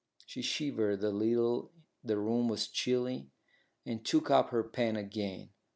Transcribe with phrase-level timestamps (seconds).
[0.25, 3.29] She shivered a little the room was chilly
[3.85, 5.51] and took up her pen again.